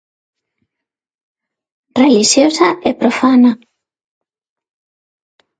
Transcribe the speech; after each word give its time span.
Relixiosa 2.01 2.67
e 2.89 2.91
profana. 3.01 3.51